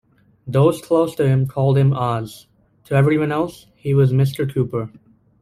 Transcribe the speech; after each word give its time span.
Those 0.47 0.81
close 0.81 1.13
to 1.17 1.27
him 1.27 1.45
called 1.45 1.77
him 1.77 1.93
"Oz," 1.93 2.47
to 2.85 2.95
everyone 2.95 3.31
else, 3.31 3.67
he 3.75 3.93
was 3.93 4.11
"Mister 4.11 4.47
Cooper. 4.47 4.89